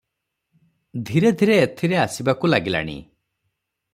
[1.09, 2.99] ଧୀରେ ଧୀରେ ଏଥିରେ ଆସିବାକୁ ଲାଗିଲାଣି।